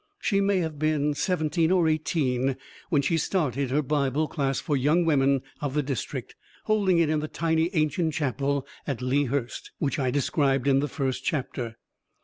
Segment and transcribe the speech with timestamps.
[0.19, 2.57] She may have been seventeen or eighteen
[2.89, 7.07] when she started her Bible class for the young women of the district, holding it
[7.07, 11.77] in the tiny ancient chapel at Lea Hurst which I described in the first chapter.